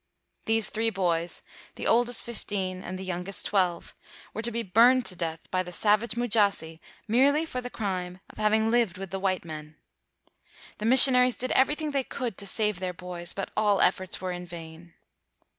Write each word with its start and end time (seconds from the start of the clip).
These 0.45 0.71
three 0.71 0.89
boys, 0.89 1.43
the 1.75 1.85
oldest 1.85 2.23
fifteen 2.23 2.81
and 2.81 2.97
213 2.97 2.97
WHITE 2.97 2.97
MAN 2.97 2.97
OF 2.97 2.97
WORK 2.97 2.97
the 2.97 3.11
youngest 3.13 3.45
twelve, 3.45 4.29
were 4.33 4.41
to 4.41 4.51
be 4.51 4.63
burned 4.63 5.05
to 5.05 5.15
death 5.15 5.41
by 5.51 5.61
the 5.61 5.71
savage 5.71 6.15
Mujasi 6.15 6.79
merely 7.07 7.45
for 7.45 7.61
the 7.61 7.69
crime 7.69 8.19
of 8.27 8.39
having 8.39 8.71
lived 8.71 8.97
with 8.97 9.11
the 9.11 9.19
white 9.19 9.45
men. 9.45 9.75
The 10.79 10.87
missionaries 10.87 11.35
did 11.35 11.51
everything 11.51 11.91
they 11.91 12.03
could 12.03 12.35
to 12.39 12.47
save 12.47 12.79
their 12.79 12.93
boys; 12.95 13.33
but 13.33 13.51
all 13.55 13.79
efforts 13.79 14.19
were 14.19 14.31
in 14.31 14.47
vain. 14.47 14.95